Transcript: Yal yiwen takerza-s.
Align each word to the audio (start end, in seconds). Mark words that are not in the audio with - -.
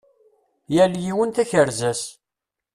Yal 0.75 0.93
yiwen 1.03 1.31
takerza-s. 1.35 2.03